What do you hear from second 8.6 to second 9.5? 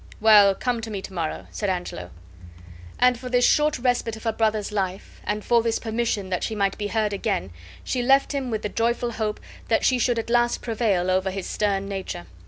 the joyful hope